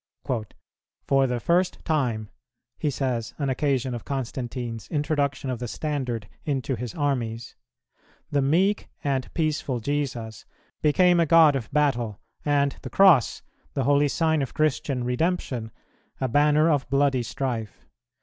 [1.05, 2.31] "For the first time,"
[2.79, 7.55] he says, on occasion of Constantine's introduction of the standard into his armies,
[8.31, 10.43] "the meek and peaceful Jesus
[10.81, 13.43] became a God of battle, and the Cross,
[13.75, 15.69] the holy sign of Christian Redemption,
[16.19, 17.85] a banner of bloody strife.